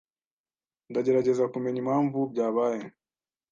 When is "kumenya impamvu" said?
1.53-2.19